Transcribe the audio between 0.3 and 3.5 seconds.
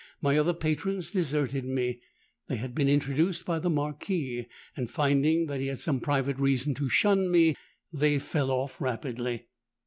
other patrons deserted me: they had been introduced